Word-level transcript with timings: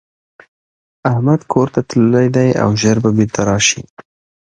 احمدکورته 1.11 1.79
تللی 1.89 2.27
دی 2.35 2.49
او 2.63 2.69
ژر 2.81 2.97
به 3.03 3.09
بيرته 3.17 3.41
راشي. 3.49 3.81